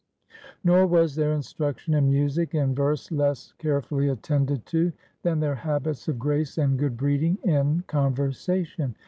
[0.63, 5.53] Nor was their instruction in music and verse less care fully attended to than their
[5.53, 8.95] habits of grace and good breeding in conversation.